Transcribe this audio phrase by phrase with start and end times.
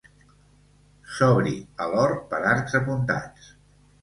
[1.17, 1.53] S'obri
[1.83, 3.53] a l'hort per arcs apuntats.